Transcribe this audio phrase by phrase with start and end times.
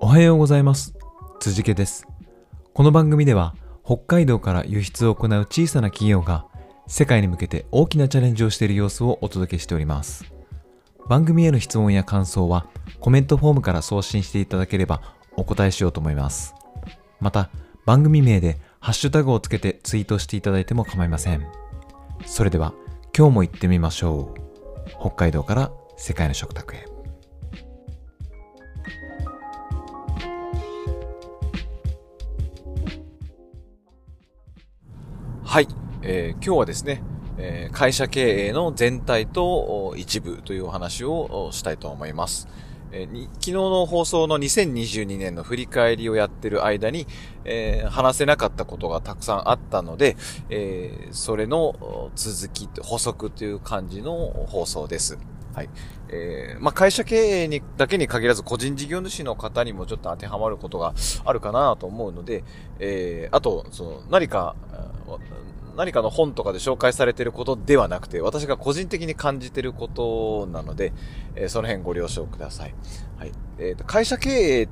[0.00, 0.94] おはようございます。
[1.40, 2.06] 辻家です。
[2.72, 6.46] この番組では北海道から輸出を行う小さな企業が
[6.86, 10.24] 世界に向けて大きなチャレンジをしている様子をお届けしております。
[11.08, 12.66] 番組への質問や感想は
[13.00, 15.02] コメントフォームから送信していただければ
[15.36, 16.54] お答えしようと思います。
[17.20, 17.50] また
[17.86, 21.46] 番組名でハッシュタグをつけてツイートしていただいても構いません。
[22.26, 22.74] それでは
[23.16, 24.40] 今日も行ってみましょう。
[25.00, 26.89] 北海道から世界の食卓へ。
[35.50, 35.68] はい、
[36.02, 37.02] えー今日はですね、
[37.36, 42.46] えー会社経営の全体と一部というお話をしたいと思います。
[42.92, 47.08] えー昨日の放送の2022年の振り返りをやってる間に、
[47.44, 50.16] えー話せなかったことがたくさんあったので、
[50.50, 54.14] えーそれの続き、補足という感じの
[54.46, 55.18] 放送です。
[55.52, 55.68] はい。
[56.10, 60.94] えーまあ、会社経営に、だけに限らず個人事業主の方にもちょっと当てはまることが
[61.24, 62.44] あるかなと思うので、
[62.78, 64.54] えーあと、その、何か、
[65.76, 70.92] 何かの本とかで紹介されていることではなくて、私が個人的に感じていることなので、
[71.34, 72.74] えーその辺ご了承ください。
[73.18, 73.32] はい。
[73.58, 74.68] えーと、会社経営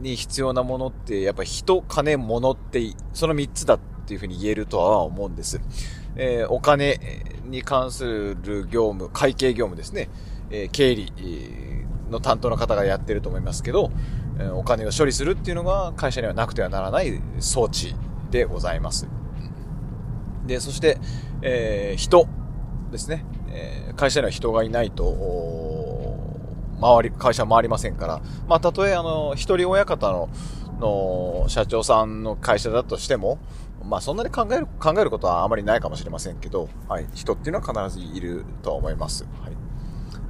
[0.00, 5.60] に必要なものって、やっぱ人、金、物って、その3つだっていうふうに言えるとは思うんです。
[6.16, 6.98] えーお金
[7.44, 10.08] に関する業務、会計業務ですね。
[10.50, 11.12] え経理
[12.10, 13.90] の担当の方がやってると思いますけど、
[14.38, 17.94] えーお金を処理するっていうのが会社にはなくてはならない装置
[18.30, 19.17] でございます。
[20.48, 20.98] で、そして、
[21.42, 22.26] えー人
[22.90, 23.24] ですね。
[23.50, 26.16] えー会社には人がいないと、
[26.80, 30.28] 回り、会社は回りませんから、まあ、たとえ、あの、一人親方の、
[30.80, 33.38] の、社長さんの会社だとしても、
[33.84, 39.24] まあ、そんなに考える、考えることはあまりないかもしれませんけど、はい、人っていうのは必ずいるとは思います。
[39.24, 39.56] はい。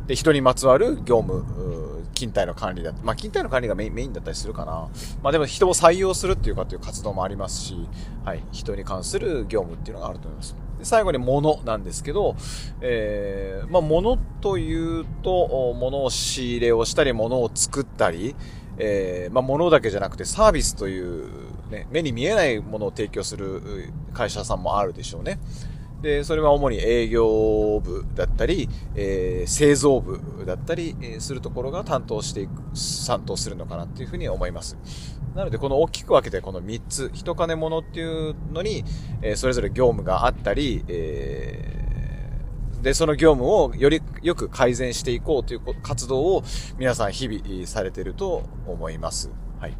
[0.06, 4.88] で、人にまつわる業務、勤怠の管理だまあ、勤怠の管理がメインだったりするかな。
[5.22, 7.88] まあ、でも人を採用するっていうかという活動もありますし、
[8.24, 10.56] はい、人に関する業務っていうのがあると思います。
[10.78, 12.34] で最後に物なんですけど、
[12.80, 18.34] えー、まあ、物というと、物を仕入れをしたり、物を作ったり、
[18.78, 21.28] えー、まあ、物だけじゃなくてサービスという、
[21.70, 25.38] ね、目に見えないものを提供する会社さんもあるでしょうね。
[26.02, 32.50] で、それは主に営業部だったり、えー製造部だったり、するところが担当していく、
[33.06, 34.76] 担当するのかなっていうふうに思います。
[35.34, 38.84] なので、この大きく分けてこの3つ、人金物っていうのに、
[39.22, 41.74] えーそれぞれ業務があったり、え
[42.82, 46.44] で、その業務をよりよく改善していこうという活動を
[46.78, 49.32] 皆さん日々されてると思います。
[49.58, 49.76] はい。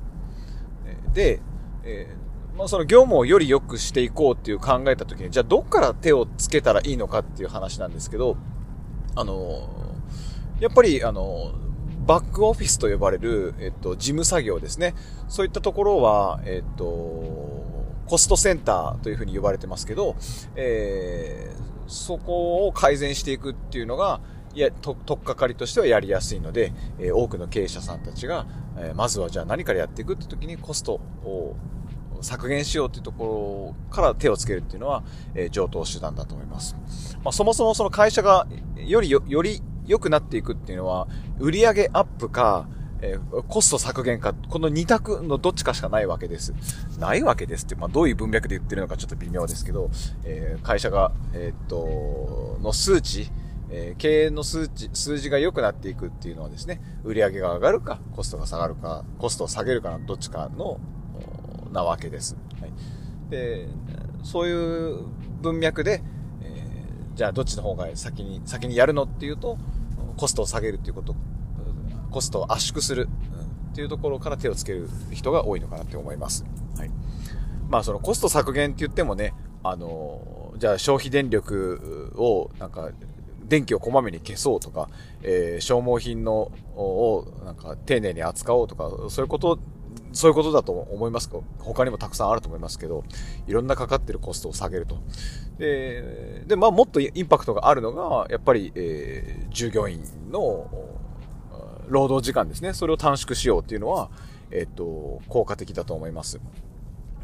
[1.15, 1.41] で、
[1.85, 2.28] えー
[2.59, 8.37] まあ、その業務をより良くしていこうっていう考えたときに、じゃあどっから手をつけたらいいのかっていう話なんですけど、
[9.15, 9.69] あの
[10.59, 11.53] やっぱり、あの
[12.05, 14.95] バックオフィスと呼ばれる、えっと、事務作業ですね。
[15.29, 16.85] そういったところは、えっと、
[18.07, 20.17] コストセンターというふうに呼ばれてますけど、
[20.57, 24.21] えーそこを改善していくっていうのが、
[24.53, 28.47] いや、と、とっかかりとしてはやりやすいので、えー多くの経営者さんたちが、
[28.77, 31.57] えーまずはじゃあ何からやっていくって時にコストを
[32.23, 35.03] 削減しようっていうところから手をつけるっていうのは、
[35.35, 36.77] えー上等手段だと思います。
[37.25, 38.47] まあ、そもそもその会社が
[38.77, 41.09] よりよ、より良くなっていくっていうのは、
[41.39, 42.69] 売上アップか、
[43.01, 46.55] えーコスト削減か、この二択のどっちかしかないわけです。
[46.99, 49.91] ないわけですって、まあ、どういう文脈で言ってるのかちょっと微妙ですけど、
[50.25, 53.31] えー会社が、えーっと、の数値、
[53.71, 60.81] え経営の数値、数字が良くなっていくっていうのはですね、売上が上がるか、コストが下がるか、コストを下げるかのどっちかの、
[61.73, 62.37] なわけです。
[62.61, 62.73] はい。
[63.31, 63.69] で、
[64.23, 65.05] そういう
[65.41, 66.03] 文脈で、
[66.43, 69.59] えーじゃあどっちの方が先に、先にやるのっていうと、
[70.17, 71.17] コストを下げるっていうこと、
[72.13, 73.09] コストを圧縮する
[73.73, 76.45] っていうところから手をつける人が多いのかなって思います。
[76.77, 76.91] はい。
[77.69, 79.35] まあそのコスト削減って言ってもね、
[79.65, 82.91] あの、じゃあ消費電力をなんか、
[83.45, 84.89] 電気をこまめに消そうとか、
[85.23, 89.59] えー消耗品のをなんか丁寧に扱おうとか、そういうこと、
[90.13, 93.05] そういうことだと思いますか他にもたくさんあると思いますけど、
[93.47, 94.99] いろんなかかってるコストを下げると。
[95.59, 100.71] で、で、まあもっとインパクトがあるのが、やっぱり、えー従業員の
[101.89, 102.75] 労働時間ですね。
[102.75, 104.11] それを短縮しようっていうのは、
[104.51, 106.39] えっと、効果的だと思います。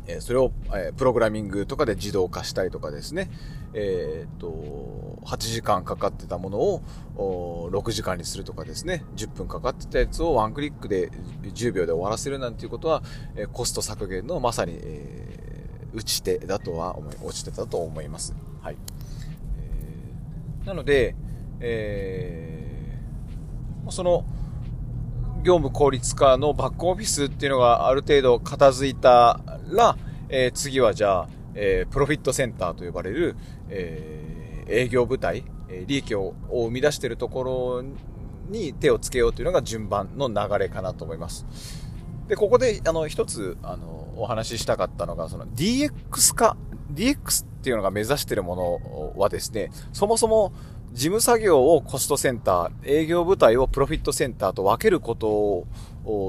[0.07, 3.31] えそれを、えプログラミングとかで自動化したりとかですね、
[3.73, 11.11] えーっと、8時間かかってたものを6時間にするとかですね、10分かかってたやつをワンクリックで
[11.43, 13.03] 10秒で終わらせるなんていうことは、
[13.37, 15.55] えコスト削減のまさに、えー
[15.95, 18.35] 打ち手だとは思い、落ちてたと思います。
[18.61, 18.77] はい。
[20.65, 21.15] えなので、
[21.61, 24.25] えーその、
[25.45, 29.41] 業務効率化のバックオフィスっていうのがある程度片付いた
[29.71, 29.97] ら、
[30.29, 33.37] えー、次はじゃあ、えー、プロフィットセンターと呼ばれる、
[33.69, 37.85] えー、営業部隊、え利益を生み出しているところ
[38.49, 41.47] に手をつけようというのが順番の流れかなと思います。
[42.29, 46.57] で、ここで、あの、一つ、あの、お話ししたかったのが、その DX 化、
[46.93, 50.53] DX っていうのが目指しているものはですね、そもそも
[50.93, 55.67] 事務作業をコストセンター、営業部隊をプロフィットセンターと分けること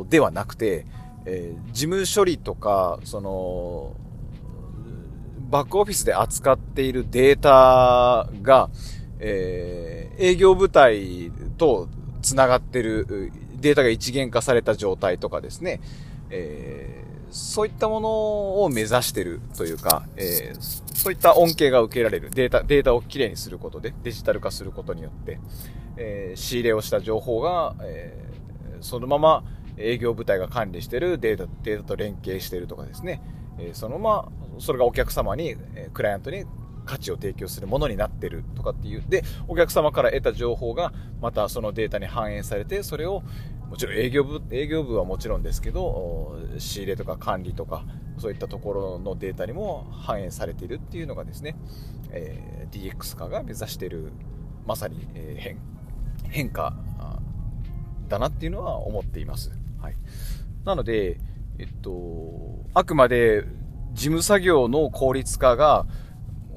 [0.10, 0.86] ではなくて、
[1.26, 3.94] えー、事務処理とか、その、
[5.50, 8.70] バックオフィスで扱っているデータが、
[9.20, 11.88] えー、営業部隊と
[12.22, 15.80] 繋がってるデータが一元化された状態とかですね、
[16.30, 20.62] えー、そういったものを目指してるというか、えー、
[20.94, 22.30] そういった恩恵が受けられる。
[22.32, 25.40] データ、データをきれいにすることで、デジタル化することによって、
[25.98, 29.44] えー、仕入れをした情報が、えー、そのまま
[29.78, 33.22] 営業部隊が管理しているデータ、データと連携しているとかですね、
[33.60, 36.46] えそのまま、それがお客様に、えクライアントに
[36.86, 39.04] 価値を提供するものになってるとかっていう。
[39.08, 43.24] で、お客様から得た情報がまたそのデータに反映されて、それを
[43.70, 47.86] もちろん営業部、営業部はもちろんですけど、仕入れとか管理とか、
[48.18, 51.58] そういったところのデータにも反映されているっていうのがですね、
[52.12, 54.12] えー、DX 化が目指している、
[54.66, 55.58] まさに、えー、変
[56.30, 56.74] 変化
[58.08, 59.52] だなっていうのは思っています。
[59.86, 59.96] はい。
[60.66, 61.20] なので、
[61.60, 63.44] えっと、あくまで
[63.94, 65.86] 事務作業の効率化が、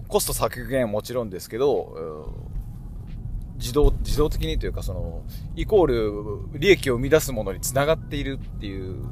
[0.08, 2.32] コスト削減はもちろんですけど、
[3.56, 5.22] 自動、自動的にというか、その、
[5.56, 5.86] イコー
[6.52, 9.04] ル、利益を生み出すものにつながっているっていう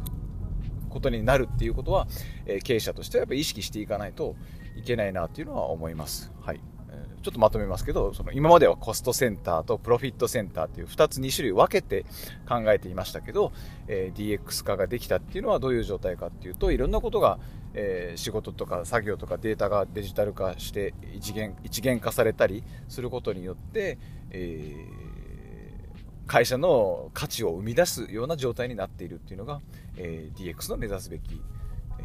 [0.89, 2.09] ことになるっていうことは、
[2.47, 4.35] え経営者としてはやっぱ意識していかないと
[4.77, 6.33] いけないなっていうのは思います。
[6.41, 6.61] はい。
[7.27, 12.05] ちょっとまとめますけど、その今まではコストセンターとプロフィットセンターっていう2つ2種類分けて
[12.49, 13.51] 考えていましたけど、
[13.89, 17.41] えー、DX 化ができたっていうのはどういう状態かっていうと、いろんなことが、
[17.75, 23.99] えー、仕事とか作業とかデータがデジタル化して一元一元化されたりすることによって、
[24.31, 29.61] えー、会社の価値を生み出すような状態になっているっていうのが、
[29.97, 31.43] え DX の目指すべき、
[31.99, 32.05] え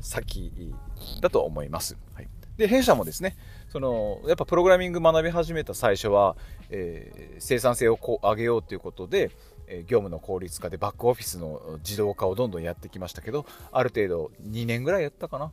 [0.00, 0.74] 先
[1.20, 1.96] だと思います。
[2.12, 2.28] はい
[2.58, 3.36] で、弊社もですね、
[3.70, 6.36] その、やっぱプログラミング学び始めた最初は、
[6.70, 9.30] えー、生産性をこう上げようということで、
[9.68, 15.52] え業務の効率化でバックオフィスの自動化をどんどんやってきましたけど、ある程度2年ぐらいやったかな。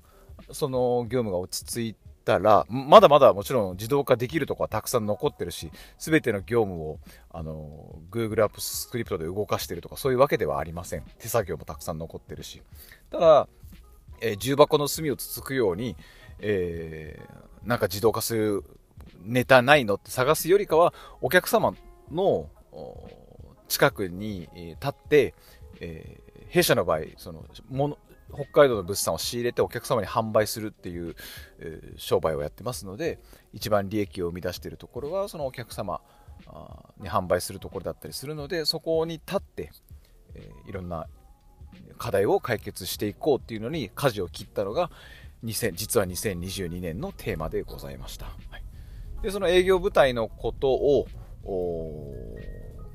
[0.52, 7.00] その業務が落ち着いたら、まだまだもちろん自動化できるとこはたくさん残ってるし、すべての業務を、
[7.30, 11.04] あの、Google アップスクリプトで動かしてるとかそういうわけではありません。
[11.20, 12.62] 手作業もたくさん残ってるし。
[13.12, 13.48] ただ、
[14.22, 15.96] えー、重箱の隅をつつくように、
[16.40, 18.64] えー、なんか自動化する
[19.24, 21.74] ネタないのって探すよりかは、お客様
[22.12, 22.50] の
[23.68, 25.34] 近くに立って、
[25.80, 27.98] えー、弊社の場合、その、もの、
[28.34, 31.16] 北海道の物産を仕入れてお客様に販売するっていう、
[31.60, 33.20] えー、商売をやってますので、
[33.54, 36.02] 一番利益を生み出しているところは、そのお客様
[37.00, 39.72] に販売するところだったりするので、そこに立って、
[40.34, 41.08] えー、いろんな
[41.98, 44.92] 課題を解決していこうっていうのに舵を切ったのが、
[45.46, 48.26] 2000実は2022年のテーマでございました。
[48.26, 48.64] はい、
[49.22, 51.08] でその営業部隊のことを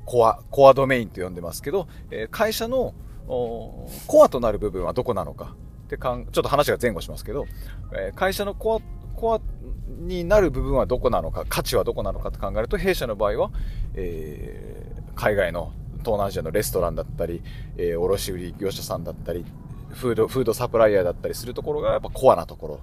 [0.04, 2.94] コア、コアドメインと呼んでますけど、え会社の
[3.26, 7.46] コアとなる部分はどこなのかってかん、ちょっと話が前後しますけど、
[7.94, 8.80] え会社のコア、
[9.16, 9.40] コア
[9.86, 13.50] になる部分はどこなのか、価値はどこなのかと考えると、弊社の場合は、
[13.94, 17.42] えー、海外の東南アジアのレストランだったり、
[17.76, 19.44] えー、卸売業者さんだったり、
[19.92, 22.80] フード、フードサプライヤーだったりするところがやっぱコアなところ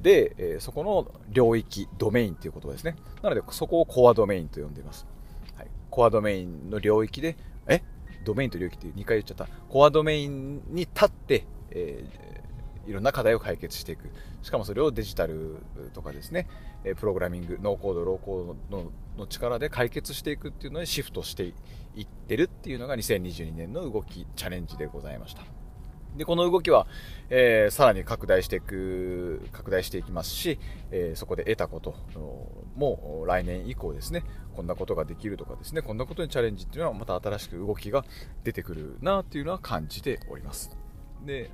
[0.00, 2.96] で、え、そこの領域、ドメインということですね。
[3.22, 5.06] なので、そこをコアドメインと呼んでいます。
[5.54, 7.36] はい、コアドメインの領域で、
[7.66, 7.82] え？
[8.24, 9.48] ドメインと領域って2回言っちゃった。
[9.68, 14.10] コアドメインに立って、えー、いろんな課題を解決していく。
[14.42, 15.58] しかもそれをデジタル
[15.94, 16.48] とかですね、
[16.96, 21.52] プログラミング、ノーコード、ローコードの力で解決していくっていうのにシフトして
[21.94, 25.42] いってるっていうのが2022年の動き、チャレンジでございました。
[26.16, 26.86] で、この動きは、
[27.30, 30.58] えー、さらに拡大していく、拡大していきますし、
[30.90, 31.94] えー、そこで得たこと
[32.76, 38.04] も来年以降ですね、こんなことができるとかですね、こんなことにチャレンジっていうのはまた新しく動きが
[38.44, 40.76] 出てくるなっていうのは感じております。
[41.24, 41.50] で、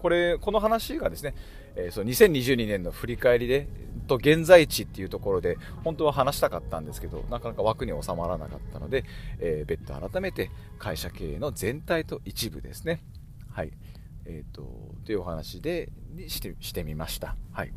[0.00, 1.34] これ、この話がですね、
[1.76, 3.68] えー、その2022年の振り返りで、
[4.06, 9.04] と現在地っていうところで、本当は話したかったんですけど、なかなか枠に収まらなかったので、
[9.38, 13.02] えー、別途改めて会社経営の全体と一部ですね、
[13.60, 13.72] はい。
[14.24, 15.90] え、ー、と、というお話で、
[16.28, 17.36] してしてみました。
[17.52, 17.72] はい。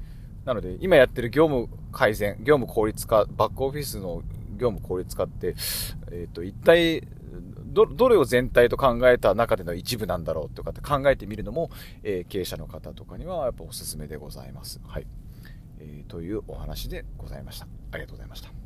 [0.45, 4.23] なので、今やってる業務改善、業務効率化、バックオフィスの
[4.57, 5.55] 業務効率化って、
[6.11, 7.01] えっ、ー、と、一体
[7.65, 11.69] ど、どれを全体と考えた中での一部なんだろうとかって考えてみるのも、
[12.03, 14.79] えー、経営者の方とかにはやっぱおすすめでございます。
[14.87, 15.07] はい。
[15.79, 17.67] えー、というお話でございました。
[17.91, 18.62] ありがとうございました。